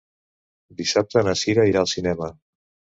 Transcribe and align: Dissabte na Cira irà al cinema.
Dissabte 0.79 1.25
na 1.29 1.37
Cira 1.45 1.69
irà 1.73 1.85
al 1.87 1.95
cinema. 1.95 2.35